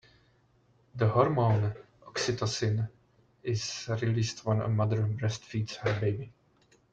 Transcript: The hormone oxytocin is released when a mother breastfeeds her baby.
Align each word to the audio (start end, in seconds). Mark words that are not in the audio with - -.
The 0.95 1.09
hormone 1.09 1.75
oxytocin 2.07 2.89
is 3.43 3.87
released 4.01 4.43
when 4.47 4.59
a 4.61 4.67
mother 4.67 5.03
breastfeeds 5.05 5.75
her 5.75 5.99
baby. 5.99 6.33